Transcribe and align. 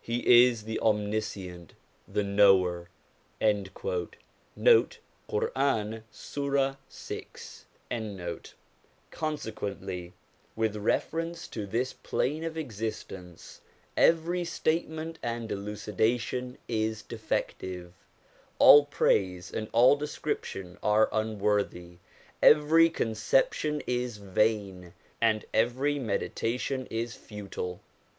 He 0.00 0.46
is 0.46 0.62
the 0.64 0.80
Omniscient, 0.80 1.74
the 2.08 2.22
Knower.' 2.22 2.88
l 3.38 3.64
Consequently, 9.10 10.12
with 10.56 10.76
reference 10.76 11.48
to 11.48 11.66
this 11.66 11.92
plane 12.02 12.44
of 12.44 12.56
exist 12.56 13.12
ence, 13.12 13.60
every 13.94 14.44
statement 14.46 15.18
and 15.22 15.52
elucidation 15.52 16.56
is 16.66 17.02
defective, 17.02 17.92
all 18.58 18.86
praise 18.86 19.52
and 19.52 19.68
all 19.72 19.96
description 19.96 20.78
are 20.82 21.10
unworthy, 21.12 21.98
every 22.42 22.88
concep 22.88 23.52
tion 23.52 23.82
is 23.86 24.16
vain, 24.16 24.94
and 25.20 25.44
every 25.52 25.98
meditation 25.98 26.86
is 26.90 27.14
futile. 27.14 27.82